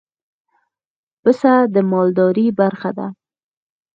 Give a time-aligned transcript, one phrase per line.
[1.21, 3.07] پسه د مالدارۍ برخه ده.